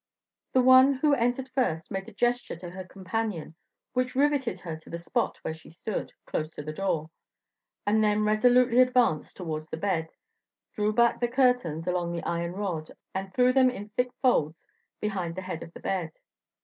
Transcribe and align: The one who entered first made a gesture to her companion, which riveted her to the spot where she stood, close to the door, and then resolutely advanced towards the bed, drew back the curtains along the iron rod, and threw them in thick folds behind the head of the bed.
The 0.53 0.63
one 0.63 0.93
who 0.95 1.13
entered 1.13 1.49
first 1.53 1.91
made 1.91 2.07
a 2.07 2.11
gesture 2.11 2.55
to 2.55 2.71
her 2.71 2.83
companion, 2.83 3.53
which 3.93 4.15
riveted 4.15 4.59
her 4.61 4.75
to 4.77 4.89
the 4.89 4.97
spot 4.97 5.37
where 5.43 5.53
she 5.53 5.69
stood, 5.69 6.11
close 6.25 6.49
to 6.55 6.63
the 6.63 6.73
door, 6.73 7.11
and 7.85 8.03
then 8.03 8.23
resolutely 8.23 8.79
advanced 8.79 9.37
towards 9.37 9.69
the 9.69 9.77
bed, 9.77 10.09
drew 10.73 10.91
back 10.91 11.19
the 11.19 11.27
curtains 11.27 11.85
along 11.85 12.13
the 12.13 12.23
iron 12.23 12.53
rod, 12.53 12.89
and 13.13 13.31
threw 13.35 13.53
them 13.53 13.69
in 13.69 13.89
thick 13.89 14.09
folds 14.23 14.63
behind 14.99 15.35
the 15.35 15.43
head 15.43 15.61
of 15.61 15.71
the 15.73 15.79
bed. 15.79 16.09